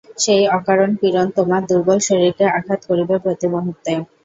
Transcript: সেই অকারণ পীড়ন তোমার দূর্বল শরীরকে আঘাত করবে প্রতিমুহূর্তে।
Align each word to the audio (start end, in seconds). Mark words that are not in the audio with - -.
সেই 0.17 0.43
অকারণ 0.57 0.91
পীড়ন 0.99 1.27
তোমার 1.37 1.61
দূর্বল 1.69 1.99
শরীরকে 2.07 2.45
আঘাত 2.57 2.81
করবে 2.89 3.15
প্রতিমুহূর্তে। 3.25 3.91